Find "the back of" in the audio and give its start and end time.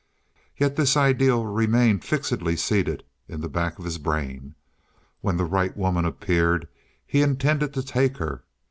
3.41-3.85